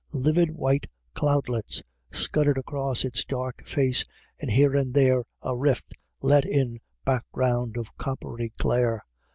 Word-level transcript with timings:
Livid 0.15 0.49
white 0.49 0.87
cloudlets 1.13 1.83
scudded 2.11 2.57
across 2.57 3.05
its 3.05 3.23
dark 3.23 3.63
face, 3.67 4.03
and 4.39 4.49
here 4.49 4.73
and 4.73 4.95
there 4.95 5.21
a 5.43 5.55
rift 5.55 5.93
let 6.23 6.43
in 6.43 6.77
a 6.77 6.79
background 7.05 7.77
of 7.77 7.95
coppery 7.97 8.51
glare. 8.57 9.05